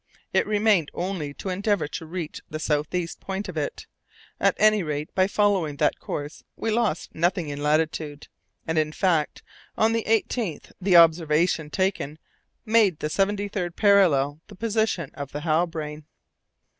It 0.33 0.47
remained 0.47 0.89
only 0.95 1.31
to 1.35 1.49
endeavour 1.49 1.87
to 1.89 2.07
reach 2.07 2.41
the 2.49 2.57
south 2.57 2.95
east 2.95 3.19
point 3.19 3.47
of 3.47 3.55
it. 3.55 3.85
At 4.39 4.55
any 4.57 4.81
rate, 4.81 5.13
by 5.13 5.27
following 5.27 5.75
that 5.75 5.99
course 5.99 6.43
we 6.55 6.71
lost 6.71 7.13
nothing 7.13 7.49
in 7.49 7.61
latitude; 7.61 8.27
and, 8.65 8.79
in 8.79 8.93
fact, 8.93 9.43
on 9.77 9.93
the 9.93 10.03
18th 10.05 10.71
the 10.81 10.97
observation 10.97 11.69
taken 11.69 12.17
made 12.65 12.97
the 12.97 13.11
seventy 13.11 13.47
third 13.47 13.75
parallel 13.75 14.41
the 14.47 14.55
position 14.55 15.11
of 15.13 15.33
the 15.33 15.41
Halbrane. 15.41 16.05